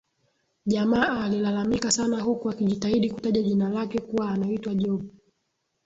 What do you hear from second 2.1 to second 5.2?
huku akijitahidi kutaja jina lake kuwa anaitwa Job